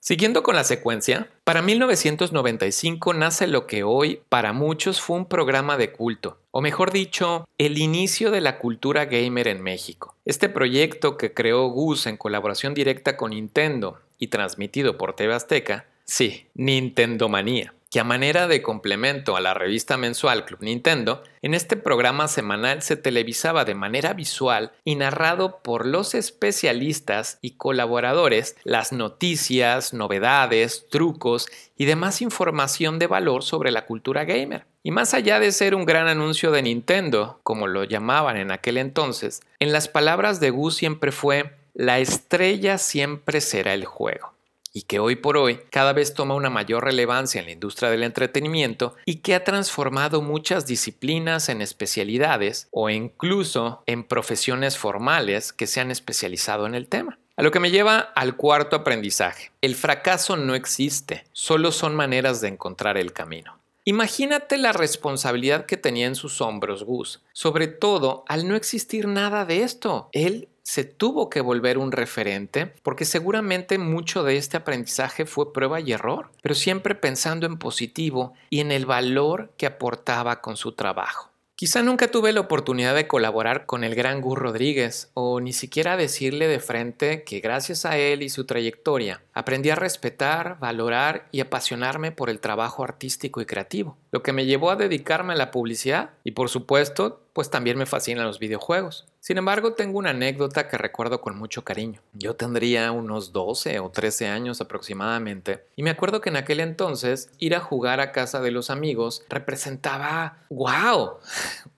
Siguiendo 0.03 0.41
con 0.41 0.55
la 0.55 0.63
secuencia, 0.63 1.29
para 1.43 1.61
1995 1.61 3.13
nace 3.13 3.45
lo 3.45 3.67
que 3.67 3.83
hoy 3.83 4.23
para 4.29 4.51
muchos 4.51 4.99
fue 4.99 5.15
un 5.15 5.27
programa 5.27 5.77
de 5.77 5.91
culto, 5.91 6.39
o 6.49 6.59
mejor 6.59 6.91
dicho, 6.91 7.47
el 7.59 7.77
inicio 7.77 8.31
de 8.31 8.41
la 8.41 8.57
cultura 8.57 9.05
gamer 9.05 9.47
en 9.47 9.61
México. 9.61 10.15
Este 10.25 10.49
proyecto 10.49 11.17
que 11.17 11.35
creó 11.35 11.67
Gus 11.67 12.07
en 12.07 12.17
colaboración 12.17 12.73
directa 12.73 13.15
con 13.15 13.29
Nintendo 13.29 13.99
y 14.17 14.29
transmitido 14.29 14.97
por 14.97 15.15
TV 15.15 15.35
Azteca, 15.35 15.85
sí, 16.03 16.47
Nintendo 16.55 17.29
Manía 17.29 17.71
que 17.91 17.99
a 17.99 18.05
manera 18.05 18.47
de 18.47 18.61
complemento 18.61 19.35
a 19.35 19.41
la 19.41 19.53
revista 19.53 19.97
mensual 19.97 20.45
Club 20.45 20.61
Nintendo, 20.61 21.23
en 21.41 21.53
este 21.53 21.75
programa 21.75 22.29
semanal 22.29 22.81
se 22.81 22.95
televisaba 22.95 23.65
de 23.65 23.75
manera 23.75 24.13
visual 24.13 24.71
y 24.85 24.95
narrado 24.95 25.59
por 25.61 25.85
los 25.85 26.15
especialistas 26.15 27.37
y 27.41 27.57
colaboradores 27.57 28.55
las 28.63 28.93
noticias, 28.93 29.93
novedades, 29.93 30.87
trucos 30.89 31.47
y 31.77 31.83
demás 31.83 32.21
información 32.21 32.97
de 32.97 33.07
valor 33.07 33.43
sobre 33.43 33.71
la 33.71 33.85
cultura 33.85 34.23
gamer. 34.23 34.65
Y 34.83 34.91
más 34.91 35.13
allá 35.13 35.41
de 35.41 35.51
ser 35.51 35.75
un 35.75 35.85
gran 35.85 36.07
anuncio 36.07 36.51
de 36.51 36.61
Nintendo, 36.61 37.41
como 37.43 37.67
lo 37.67 37.83
llamaban 37.83 38.37
en 38.37 38.51
aquel 38.51 38.77
entonces, 38.77 39.41
en 39.59 39.73
las 39.73 39.89
palabras 39.89 40.39
de 40.39 40.49
Gu 40.49 40.71
siempre 40.71 41.11
fue, 41.11 41.57
la 41.73 41.99
estrella 41.99 42.77
siempre 42.77 43.41
será 43.41 43.73
el 43.73 43.83
juego 43.83 44.31
y 44.73 44.83
que 44.83 44.99
hoy 44.99 45.15
por 45.15 45.37
hoy 45.37 45.59
cada 45.69 45.93
vez 45.93 46.13
toma 46.13 46.35
una 46.35 46.49
mayor 46.49 46.83
relevancia 46.83 47.39
en 47.39 47.45
la 47.45 47.51
industria 47.51 47.89
del 47.89 48.03
entretenimiento 48.03 48.95
y 49.05 49.17
que 49.17 49.35
ha 49.35 49.43
transformado 49.43 50.21
muchas 50.21 50.65
disciplinas 50.65 51.49
en 51.49 51.61
especialidades 51.61 52.67
o 52.71 52.89
incluso 52.89 53.83
en 53.85 54.03
profesiones 54.03 54.77
formales 54.77 55.53
que 55.53 55.67
se 55.67 55.81
han 55.81 55.91
especializado 55.91 56.65
en 56.65 56.75
el 56.75 56.87
tema. 56.87 57.19
A 57.37 57.43
lo 57.43 57.51
que 57.51 57.59
me 57.59 57.71
lleva 57.71 57.99
al 57.99 58.35
cuarto 58.35 58.75
aprendizaje. 58.75 59.51
El 59.61 59.75
fracaso 59.75 60.37
no 60.37 60.53
existe, 60.53 61.25
solo 61.31 61.71
son 61.71 61.95
maneras 61.95 62.41
de 62.41 62.49
encontrar 62.49 62.97
el 62.97 63.13
camino. 63.13 63.61
Imagínate 63.83 64.59
la 64.59 64.73
responsabilidad 64.73 65.65
que 65.65 65.75
tenía 65.75 66.05
en 66.05 66.13
sus 66.13 66.39
hombros 66.39 66.83
Gus, 66.83 67.23
sobre 67.33 67.65
todo 67.65 68.23
al 68.27 68.47
no 68.47 68.55
existir 68.55 69.07
nada 69.07 69.43
de 69.43 69.63
esto. 69.63 70.09
Él 70.11 70.49
se 70.63 70.83
tuvo 70.83 71.29
que 71.29 71.41
volver 71.41 71.77
un 71.77 71.91
referente 71.91 72.73
porque 72.83 73.05
seguramente 73.05 73.77
mucho 73.77 74.23
de 74.23 74.37
este 74.37 74.57
aprendizaje 74.57 75.25
fue 75.25 75.53
prueba 75.53 75.79
y 75.79 75.91
error, 75.91 76.31
pero 76.41 76.55
siempre 76.55 76.95
pensando 76.95 77.45
en 77.45 77.57
positivo 77.57 78.33
y 78.49 78.59
en 78.59 78.71
el 78.71 78.85
valor 78.85 79.53
que 79.57 79.65
aportaba 79.65 80.41
con 80.41 80.57
su 80.57 80.73
trabajo. 80.73 81.31
Quizá 81.61 81.83
nunca 81.83 82.07
tuve 82.07 82.33
la 82.33 82.39
oportunidad 82.39 82.95
de 82.95 83.07
colaborar 83.07 83.67
con 83.67 83.83
el 83.83 83.93
gran 83.93 84.19
Gus 84.19 84.35
Rodríguez 84.35 85.11
o 85.13 85.39
ni 85.39 85.53
siquiera 85.53 85.95
decirle 85.95 86.47
de 86.47 86.59
frente 86.59 87.23
que 87.23 87.39
gracias 87.39 87.85
a 87.85 87.99
él 87.99 88.23
y 88.23 88.29
su 88.29 88.47
trayectoria 88.47 89.21
aprendí 89.31 89.69
a 89.69 89.75
respetar, 89.75 90.57
valorar 90.59 91.27
y 91.31 91.39
apasionarme 91.39 92.11
por 92.11 92.31
el 92.31 92.39
trabajo 92.39 92.83
artístico 92.83 93.41
y 93.41 93.45
creativo, 93.45 93.95
lo 94.11 94.21
que 94.21 94.33
me 94.33 94.45
llevó 94.45 94.69
a 94.69 94.75
dedicarme 94.75 95.33
a 95.33 95.37
la 95.37 95.51
publicidad 95.51 96.11
y 96.23 96.31
por 96.31 96.49
supuesto 96.49 97.21
pues 97.33 97.49
también 97.49 97.77
me 97.77 97.85
fascinan 97.85 98.25
los 98.25 98.39
videojuegos. 98.39 99.07
Sin 99.21 99.37
embargo, 99.37 99.73
tengo 99.73 99.99
una 99.99 100.09
anécdota 100.09 100.67
que 100.67 100.77
recuerdo 100.77 101.21
con 101.21 101.37
mucho 101.37 101.63
cariño. 101.63 102.01
Yo 102.11 102.35
tendría 102.35 102.91
unos 102.91 103.31
12 103.31 103.79
o 103.79 103.89
13 103.89 104.27
años 104.27 104.59
aproximadamente 104.59 105.63
y 105.77 105.83
me 105.83 105.91
acuerdo 105.91 106.19
que 106.19 106.29
en 106.29 106.35
aquel 106.35 106.59
entonces 106.59 107.31
ir 107.39 107.55
a 107.55 107.61
jugar 107.61 108.01
a 108.01 108.11
casa 108.11 108.41
de 108.41 108.51
los 108.51 108.69
amigos 108.69 109.23
representaba, 109.29 110.39
wow, 110.49 111.19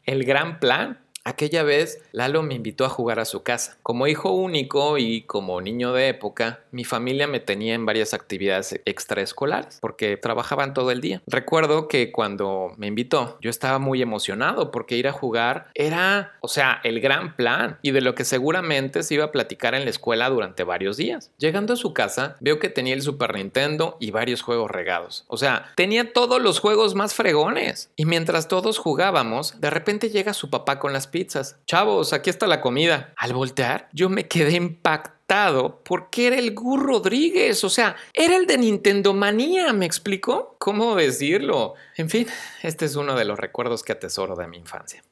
el 0.05 0.23
gran 0.23 0.59
plan 0.59 1.02
Aquella 1.25 1.63
vez 1.63 2.01
Lalo 2.11 2.43
me 2.43 2.55
invitó 2.55 2.83
a 2.83 2.89
jugar 2.89 3.19
a 3.19 3.25
su 3.25 3.43
casa. 3.43 3.77
Como 3.81 4.07
hijo 4.07 4.31
único 4.31 4.97
y 4.97 5.21
como 5.21 5.61
niño 5.61 5.93
de 5.93 6.09
época, 6.09 6.59
mi 6.71 6.83
familia 6.83 7.27
me 7.27 7.39
tenía 7.39 7.75
en 7.75 7.85
varias 7.85 8.13
actividades 8.13 8.79
extraescolares 8.83 9.77
porque 9.79 10.17
trabajaban 10.17 10.73
todo 10.73 10.91
el 10.91 10.99
día. 10.99 11.21
Recuerdo 11.27 11.87
que 11.87 12.11
cuando 12.11 12.73
me 12.75 12.87
invitó, 12.87 13.37
yo 13.41 13.49
estaba 13.49 13.79
muy 13.79 14.01
emocionado 14.01 14.69
porque 14.71 14.97
ir 14.97 15.07
a 15.07 15.13
jugar 15.13 15.67
era, 15.75 16.33
o 16.41 16.49
sea, 16.49 16.81
el 16.83 16.99
gran 16.99 17.37
plan 17.37 17.77
y 17.81 17.91
de 17.91 18.01
lo 18.01 18.15
que 18.15 18.25
seguramente 18.25 19.01
se 19.03 19.13
iba 19.13 19.25
a 19.25 19.31
platicar 19.31 19.75
en 19.75 19.85
la 19.85 19.91
escuela 19.91 20.29
durante 20.29 20.65
varios 20.65 20.97
días. 20.97 21.31
Llegando 21.37 21.73
a 21.73 21.77
su 21.77 21.93
casa, 21.93 22.35
veo 22.41 22.59
que 22.59 22.69
tenía 22.69 22.93
el 22.93 23.01
Super 23.01 23.33
Nintendo 23.33 23.95
y 24.01 24.11
varios 24.11 24.41
juegos 24.41 24.69
regados. 24.69 25.23
O 25.27 25.37
sea, 25.37 25.71
tenía 25.77 26.11
todos 26.11 26.41
los 26.41 26.59
juegos 26.59 26.95
más 26.95 27.13
fregones. 27.13 27.91
Y 27.95 28.05
mientras 28.05 28.49
todos 28.49 28.77
jugábamos, 28.77 29.61
de 29.61 29.69
repente 29.69 30.09
llega 30.09 30.33
su 30.33 30.49
papá 30.49 30.79
con 30.79 30.91
las 30.91 31.12
pizzas. 31.13 31.57
Chavos, 31.67 32.11
aquí 32.11 32.31
está 32.31 32.47
la 32.47 32.59
comida. 32.59 33.13
Al 33.15 33.33
voltear, 33.33 33.87
yo 33.93 34.09
me 34.09 34.27
quedé 34.27 34.53
impactado 34.55 35.83
porque 35.83 36.27
era 36.27 36.37
el 36.37 36.55
Gur 36.55 36.83
Rodríguez, 36.83 37.63
o 37.63 37.69
sea, 37.69 37.95
era 38.13 38.35
el 38.35 38.47
de 38.47 38.57
Nintendo 38.57 39.13
Manía, 39.13 39.71
¿me 39.73 39.85
explico? 39.85 40.55
¿Cómo 40.57 40.95
decirlo? 40.95 41.75
En 41.95 42.09
fin, 42.09 42.27
este 42.63 42.85
es 42.85 42.95
uno 42.95 43.15
de 43.15 43.25
los 43.25 43.39
recuerdos 43.39 43.83
que 43.83 43.91
atesoro 43.91 44.35
de 44.35 44.47
mi 44.47 44.57
infancia. 44.57 45.03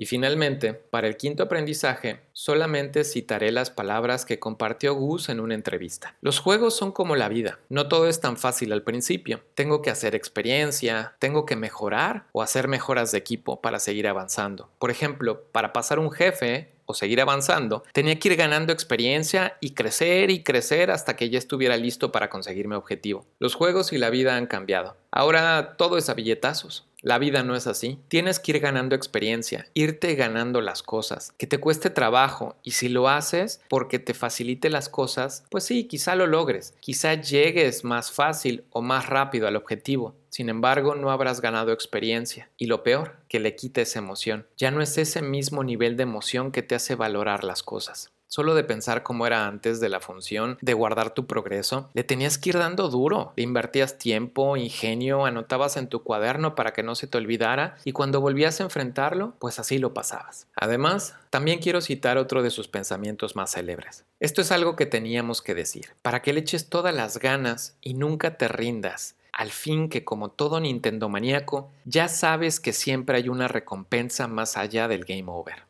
Y 0.00 0.06
finalmente, 0.06 0.74
para 0.74 1.08
el 1.08 1.16
quinto 1.16 1.42
aprendizaje, 1.42 2.20
solamente 2.32 3.02
citaré 3.02 3.50
las 3.50 3.70
palabras 3.70 4.24
que 4.24 4.38
compartió 4.38 4.94
Gus 4.94 5.28
en 5.28 5.40
una 5.40 5.56
entrevista. 5.56 6.14
Los 6.20 6.38
juegos 6.38 6.76
son 6.76 6.92
como 6.92 7.16
la 7.16 7.28
vida, 7.28 7.58
no 7.68 7.88
todo 7.88 8.08
es 8.08 8.20
tan 8.20 8.36
fácil 8.36 8.72
al 8.72 8.84
principio. 8.84 9.42
Tengo 9.56 9.82
que 9.82 9.90
hacer 9.90 10.14
experiencia, 10.14 11.16
tengo 11.18 11.44
que 11.44 11.56
mejorar 11.56 12.26
o 12.30 12.42
hacer 12.42 12.68
mejoras 12.68 13.10
de 13.10 13.18
equipo 13.18 13.60
para 13.60 13.80
seguir 13.80 14.06
avanzando. 14.06 14.70
Por 14.78 14.92
ejemplo, 14.92 15.42
para 15.50 15.72
pasar 15.72 15.98
un 15.98 16.12
jefe 16.12 16.70
o 16.86 16.94
seguir 16.94 17.20
avanzando, 17.20 17.82
tenía 17.92 18.18
que 18.18 18.28
ir 18.28 18.36
ganando 18.36 18.72
experiencia 18.72 19.58
y 19.60 19.74
crecer 19.74 20.30
y 20.30 20.44
crecer 20.44 20.92
hasta 20.92 21.16
que 21.16 21.28
ya 21.28 21.38
estuviera 21.38 21.76
listo 21.76 22.12
para 22.12 22.30
conseguir 22.30 22.68
mi 22.68 22.76
objetivo. 22.76 23.26
Los 23.40 23.56
juegos 23.56 23.92
y 23.92 23.98
la 23.98 24.10
vida 24.10 24.36
han 24.36 24.46
cambiado. 24.46 24.96
Ahora 25.10 25.74
todo 25.76 25.98
es 25.98 26.08
a 26.08 26.14
billetazos. 26.14 26.87
La 27.00 27.18
vida 27.18 27.44
no 27.44 27.54
es 27.54 27.68
así. 27.68 28.00
Tienes 28.08 28.40
que 28.40 28.52
ir 28.52 28.60
ganando 28.60 28.96
experiencia, 28.96 29.68
irte 29.72 30.14
ganando 30.16 30.60
las 30.60 30.82
cosas, 30.82 31.32
que 31.38 31.46
te 31.46 31.58
cueste 31.58 31.90
trabajo 31.90 32.56
y 32.64 32.72
si 32.72 32.88
lo 32.88 33.08
haces 33.08 33.60
porque 33.68 34.00
te 34.00 34.14
facilite 34.14 34.68
las 34.68 34.88
cosas, 34.88 35.44
pues 35.48 35.64
sí, 35.64 35.84
quizá 35.84 36.16
lo 36.16 36.26
logres, 36.26 36.74
quizá 36.80 37.14
llegues 37.14 37.84
más 37.84 38.10
fácil 38.10 38.64
o 38.70 38.82
más 38.82 39.06
rápido 39.06 39.46
al 39.46 39.56
objetivo. 39.56 40.16
Sin 40.28 40.48
embargo, 40.48 40.94
no 40.94 41.10
habrás 41.10 41.40
ganado 41.40 41.72
experiencia 41.72 42.50
y 42.56 42.66
lo 42.66 42.82
peor, 42.82 43.16
que 43.28 43.38
le 43.38 43.54
quites 43.54 43.94
emoción. 43.96 44.46
Ya 44.56 44.70
no 44.70 44.82
es 44.82 44.98
ese 44.98 45.22
mismo 45.22 45.62
nivel 45.62 45.96
de 45.96 46.02
emoción 46.02 46.50
que 46.50 46.62
te 46.62 46.74
hace 46.74 46.96
valorar 46.96 47.44
las 47.44 47.62
cosas. 47.62 48.10
Solo 48.28 48.54
de 48.54 48.62
pensar 48.62 49.02
cómo 49.02 49.26
era 49.26 49.46
antes 49.46 49.80
de 49.80 49.88
la 49.88 50.00
función, 50.00 50.58
de 50.60 50.74
guardar 50.74 51.14
tu 51.14 51.26
progreso, 51.26 51.88
le 51.94 52.04
tenías 52.04 52.36
que 52.36 52.50
ir 52.50 52.58
dando 52.58 52.90
duro. 52.90 53.32
Le 53.36 53.42
invertías 53.42 53.96
tiempo, 53.96 54.58
ingenio, 54.58 55.24
anotabas 55.24 55.78
en 55.78 55.88
tu 55.88 56.02
cuaderno 56.02 56.54
para 56.54 56.74
que 56.74 56.82
no 56.82 56.94
se 56.94 57.06
te 57.06 57.16
olvidara 57.16 57.76
y 57.84 57.92
cuando 57.92 58.20
volvías 58.20 58.60
a 58.60 58.64
enfrentarlo, 58.64 59.32
pues 59.38 59.58
así 59.58 59.78
lo 59.78 59.94
pasabas. 59.94 60.46
Además, 60.54 61.16
también 61.30 61.58
quiero 61.58 61.80
citar 61.80 62.18
otro 62.18 62.42
de 62.42 62.50
sus 62.50 62.68
pensamientos 62.68 63.34
más 63.34 63.52
célebres. 63.52 64.04
Esto 64.20 64.42
es 64.42 64.52
algo 64.52 64.76
que 64.76 64.84
teníamos 64.84 65.40
que 65.40 65.54
decir, 65.54 65.94
para 66.02 66.20
que 66.20 66.34
le 66.34 66.40
eches 66.40 66.68
todas 66.68 66.94
las 66.94 67.18
ganas 67.18 67.76
y 67.80 67.94
nunca 67.94 68.36
te 68.36 68.48
rindas. 68.48 69.14
Al 69.32 69.50
fin 69.50 69.88
que 69.88 70.04
como 70.04 70.30
todo 70.30 70.60
Nintendo 70.60 71.08
maníaco, 71.08 71.70
ya 71.84 72.08
sabes 72.08 72.60
que 72.60 72.74
siempre 72.74 73.16
hay 73.16 73.28
una 73.30 73.48
recompensa 73.48 74.26
más 74.26 74.58
allá 74.58 74.86
del 74.86 75.04
game 75.04 75.26
over. 75.28 75.67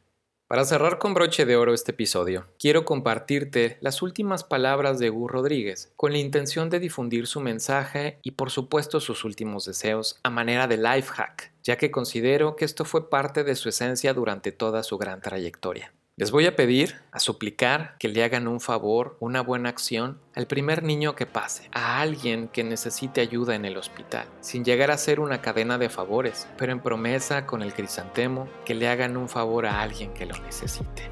Para 0.49 0.65
cerrar 0.65 0.97
con 0.97 1.13
broche 1.13 1.45
de 1.45 1.57
oro 1.57 1.75
este 1.75 1.93
episodio, 1.93 2.47
quiero 2.59 2.87
compartirte 2.87 3.77
las 3.83 4.01
últimas 4.01 4.45
palabras 4.45 4.99
de 4.99 5.11
Gus 5.11 5.31
Rodríguez 5.31 5.93
con 5.95 6.13
la 6.13 6.17
intención 6.17 6.71
de 6.71 6.81
difundir 6.81 7.27
su 7.27 7.41
mensaje 7.41 8.19
y 8.23 8.31
por 8.31 8.51
supuesto 8.51 8.99
sus 8.99 9.27
últimos 9.27 9.67
deseos 9.67 10.19
a 10.23 10.31
manera 10.31 10.67
de 10.67 10.79
life 10.79 11.13
hack, 11.13 11.53
ya 11.63 11.77
que 11.77 11.91
considero 11.91 12.57
que 12.57 12.65
esto 12.65 12.87
fue 12.87 13.11
parte 13.11 13.45
de 13.45 13.57
su 13.57 13.69
esencia 13.69 14.15
durante 14.15 14.51
toda 14.51 14.83
su 14.85 14.97
gran 14.97 15.21
trayectoria. 15.21 15.93
Les 16.19 16.33
voy 16.33 16.47
a 16.47 16.57
pedir, 16.57 16.97
a 17.13 17.21
suplicar 17.21 17.95
que 18.01 18.09
le 18.09 18.25
hagan 18.25 18.49
un 18.49 18.59
favor, 18.59 19.17
una 19.21 19.41
buena 19.41 19.69
acción 19.69 20.19
al 20.35 20.49
primer 20.49 20.83
niño 20.83 21.15
que 21.15 21.27
pase, 21.27 21.71
a 21.71 22.01
alguien 22.01 22.49
que 22.49 22.65
necesite 22.65 23.21
ayuda 23.21 23.55
en 23.55 23.65
el 23.65 23.77
hospital, 23.77 24.27
sin 24.41 24.65
llegar 24.65 24.91
a 24.91 24.99
ser 24.99 25.21
una 25.21 25.41
cadena 25.43 25.79
de 25.79 25.89
favores, 25.89 26.49
pero 26.59 26.73
en 26.73 26.81
promesa 26.81 27.47
con 27.47 27.63
el 27.63 27.73
crisantemo 27.73 28.49
que 28.65 28.75
le 28.75 28.89
hagan 28.89 29.17
un 29.17 29.29
favor 29.29 29.65
a 29.65 29.81
alguien 29.81 30.13
que 30.13 30.27
lo 30.27 30.37
necesite. 30.39 31.09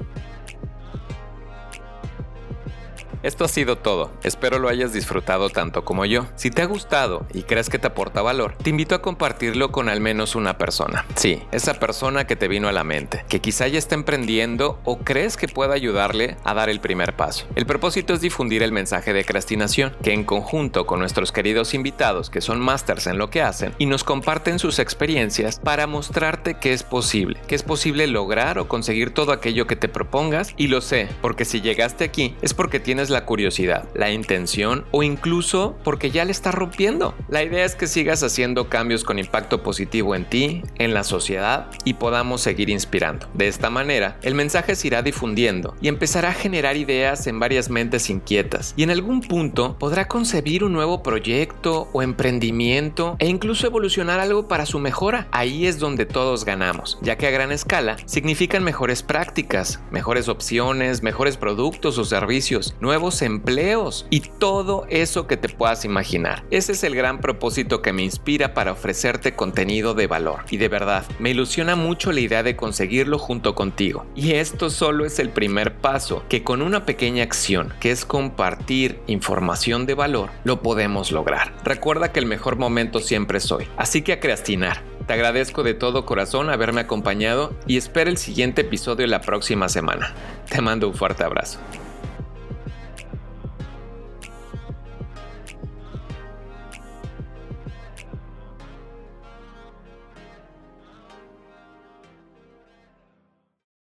Esto 3.23 3.45
ha 3.45 3.47
sido 3.47 3.77
todo. 3.77 4.11
Espero 4.23 4.59
lo 4.59 4.69
hayas 4.69 4.93
disfrutado 4.93 5.49
tanto 5.49 5.83
como 5.83 6.05
yo. 6.05 6.25
Si 6.35 6.51
te 6.51 6.61
ha 6.61 6.65
gustado 6.65 7.25
y 7.33 7.43
crees 7.43 7.69
que 7.69 7.79
te 7.79 7.87
aporta 7.87 8.21
valor, 8.21 8.55
te 8.61 8.69
invito 8.69 8.95
a 8.95 9.01
compartirlo 9.01 9.71
con 9.71 9.89
al 9.89 10.01
menos 10.01 10.35
una 10.35 10.57
persona. 10.57 11.05
Sí, 11.15 11.41
esa 11.51 11.73
persona 11.75 12.27
que 12.27 12.35
te 12.35 12.47
vino 12.47 12.67
a 12.67 12.71
la 12.71 12.83
mente, 12.83 13.23
que 13.27 13.41
quizá 13.41 13.67
ya 13.67 13.79
está 13.79 13.95
emprendiendo 13.95 14.79
o 14.83 14.99
crees 14.99 15.37
que 15.37 15.47
pueda 15.47 15.73
ayudarle 15.73 16.37
a 16.43 16.53
dar 16.53 16.69
el 16.69 16.79
primer 16.79 17.15
paso. 17.15 17.45
El 17.55 17.65
propósito 17.65 18.13
es 18.13 18.21
difundir 18.21 18.63
el 18.63 18.71
mensaje 18.71 19.13
de 19.13 19.25
crastinación, 19.25 19.95
que 20.03 20.13
en 20.13 20.23
conjunto 20.23 20.85
con 20.85 20.99
nuestros 20.99 21.31
queridos 21.31 21.73
invitados 21.73 22.29
que 22.29 22.41
son 22.41 22.59
másters 22.59 23.07
en 23.07 23.17
lo 23.17 23.29
que 23.29 23.41
hacen 23.41 23.73
y 23.77 23.85
nos 23.85 24.03
comparten 24.03 24.59
sus 24.59 24.79
experiencias 24.79 25.59
para 25.59 25.87
mostrarte 25.87 26.55
que 26.55 26.73
es 26.73 26.83
posible, 26.83 27.39
que 27.47 27.55
es 27.55 27.63
posible 27.63 28.07
lograr 28.07 28.59
o 28.59 28.67
conseguir 28.67 29.13
todo 29.13 29.31
aquello 29.31 29.67
que 29.67 29.75
te 29.75 29.89
propongas 29.89 30.53
y 30.57 30.67
lo 30.67 30.81
sé, 30.81 31.09
porque 31.21 31.45
si 31.45 31.61
llegaste 31.61 32.03
aquí 32.03 32.35
es 32.41 32.53
porque 32.53 32.79
tienes 32.79 33.06
la 33.09 33.25
curiosidad, 33.25 33.87
la 33.93 34.11
intención 34.11 34.85
o 34.91 35.03
incluso 35.03 35.77
porque 35.83 36.11
ya 36.11 36.25
le 36.25 36.31
estás 36.31 36.53
rompiendo. 36.53 37.15
La 37.29 37.43
idea 37.43 37.65
es 37.65 37.75
que 37.75 37.87
sigas 37.87 38.23
haciendo 38.23 38.69
cambios 38.69 39.03
con 39.03 39.19
impacto 39.19 39.63
positivo 39.63 40.15
en 40.15 40.25
ti, 40.25 40.63
en 40.75 40.93
la 40.93 41.03
sociedad 41.03 41.67
y 41.83 41.95
podamos 41.95 42.41
seguir 42.41 42.69
inspirando. 42.69 43.27
De 43.33 43.47
esta 43.47 43.69
manera, 43.69 44.17
el 44.21 44.35
mensaje 44.35 44.75
se 44.75 44.87
irá 44.87 45.01
difundiendo 45.01 45.75
y 45.81 45.87
empezará 45.87 46.29
a 46.29 46.33
generar 46.33 46.77
ideas 46.77 47.27
en 47.27 47.39
varias 47.39 47.69
mentes 47.69 48.09
inquietas 48.09 48.73
y 48.75 48.83
en 48.83 48.91
algún 48.91 49.21
punto 49.21 49.77
podrá 49.77 50.07
concebir 50.07 50.63
un 50.63 50.73
nuevo 50.73 51.03
proyecto 51.03 51.89
o 51.93 52.01
emprendimiento 52.01 53.15
e 53.19 53.27
incluso 53.27 53.67
evolucionar 53.67 54.19
algo 54.19 54.47
para 54.47 54.65
su 54.65 54.79
mejora. 54.79 55.27
Ahí 55.31 55.67
es 55.67 55.79
donde 55.79 56.05
todos 56.05 56.45
ganamos, 56.45 56.97
ya 57.01 57.17
que 57.17 57.27
a 57.27 57.31
gran 57.31 57.51
escala 57.51 57.97
significan 58.05 58.63
mejores 58.63 59.03
prácticas, 59.03 59.79
mejores 59.91 60.27
opciones, 60.27 61.03
mejores 61.03 61.37
productos 61.37 61.97
o 61.97 62.05
servicios, 62.05 62.75
nuevos 62.79 62.96
empleos 63.21 64.05
y 64.09 64.21
todo 64.21 64.85
eso 64.89 65.27
que 65.27 65.37
te 65.37 65.49
puedas 65.49 65.85
imaginar. 65.85 66.43
Ese 66.51 66.73
es 66.73 66.83
el 66.83 66.95
gran 66.95 67.21
propósito 67.21 67.81
que 67.81 67.93
me 67.93 68.03
inspira 68.03 68.53
para 68.53 68.71
ofrecerte 68.71 69.35
contenido 69.35 69.93
de 69.93 70.07
valor. 70.07 70.41
Y 70.49 70.57
de 70.57 70.67
verdad, 70.67 71.05
me 71.19 71.29
ilusiona 71.29 71.75
mucho 71.75 72.11
la 72.11 72.19
idea 72.19 72.43
de 72.43 72.55
conseguirlo 72.55 73.19
junto 73.19 73.55
contigo. 73.55 74.05
Y 74.15 74.33
esto 74.33 74.69
solo 74.69 75.05
es 75.05 75.19
el 75.19 75.29
primer 75.29 75.75
paso, 75.75 76.23
que 76.29 76.43
con 76.43 76.61
una 76.61 76.85
pequeña 76.85 77.23
acción, 77.23 77.73
que 77.79 77.91
es 77.91 78.05
compartir 78.05 78.99
información 79.07 79.85
de 79.85 79.93
valor, 79.93 80.29
lo 80.43 80.61
podemos 80.61 81.11
lograr. 81.11 81.53
Recuerda 81.63 82.11
que 82.11 82.19
el 82.19 82.25
mejor 82.25 82.57
momento 82.57 82.99
siempre 82.99 83.37
es 83.37 83.51
hoy. 83.51 83.67
Así 83.77 84.01
que 84.01 84.13
a 84.13 84.19
creastinar. 84.19 84.83
Te 85.07 85.13
agradezco 85.13 85.63
de 85.63 85.73
todo 85.73 86.05
corazón 86.05 86.49
haberme 86.49 86.81
acompañado 86.81 87.53
y 87.65 87.77
espero 87.77 88.09
el 88.09 88.17
siguiente 88.17 88.61
episodio 88.61 89.07
la 89.07 89.21
próxima 89.21 89.69
semana. 89.69 90.13
Te 90.49 90.59
mando 90.59 90.89
un 90.89 90.93
fuerte 90.93 91.23
abrazo. 91.23 91.59